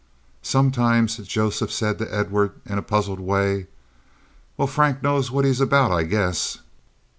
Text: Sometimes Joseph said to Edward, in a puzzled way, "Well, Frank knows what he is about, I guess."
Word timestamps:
Sometimes 0.41 1.17
Joseph 1.17 1.71
said 1.71 1.99
to 1.99 2.11
Edward, 2.11 2.53
in 2.65 2.79
a 2.79 2.81
puzzled 2.81 3.19
way, 3.19 3.67
"Well, 4.57 4.67
Frank 4.67 5.03
knows 5.03 5.29
what 5.29 5.45
he 5.45 5.51
is 5.51 5.61
about, 5.61 5.91
I 5.91 6.01
guess." 6.05 6.57